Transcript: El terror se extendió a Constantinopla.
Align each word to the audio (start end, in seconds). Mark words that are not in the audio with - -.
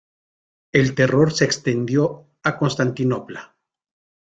El 0.71 0.95
terror 0.95 1.31
se 1.31 1.45
extendió 1.45 2.25
a 2.41 2.57
Constantinopla. 2.57 3.55